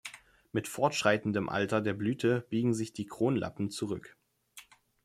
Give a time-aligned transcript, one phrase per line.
[0.51, 4.17] Mit fortschreitendem Alter der Blüte biegen sich die Kronlappen zurück.